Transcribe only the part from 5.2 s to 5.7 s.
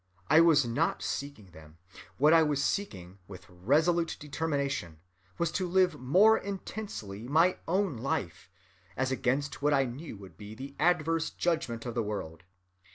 was to